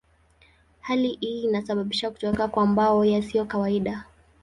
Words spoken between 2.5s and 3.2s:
mambo